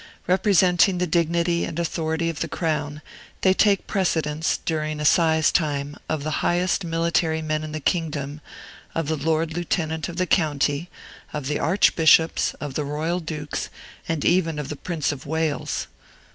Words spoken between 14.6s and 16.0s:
the Prince of Wales.